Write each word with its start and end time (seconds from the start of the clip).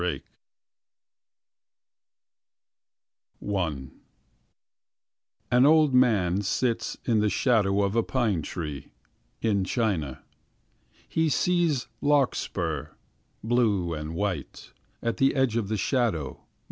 b3297635 0.01 0.21
I 3.51 3.87
An 5.55 5.65
old 5.67 5.93
man 5.93 6.41
sits 6.41 6.97
In 7.05 7.19
the 7.19 7.29
shadow 7.29 7.83
of 7.83 7.95
a 7.95 8.01
pine 8.01 8.41
tree 8.41 8.93
In 9.43 9.63
China. 9.63 10.23
He 11.07 11.29
sees 11.29 11.85
larkspur. 12.01 12.95
Blue 13.43 13.93
and 13.93 14.15
white. 14.15 14.73
At 15.03 15.17
the 15.17 15.35
edge 15.35 15.55
of 15.55 15.67
the 15.67 15.77
shadow. 15.77 16.45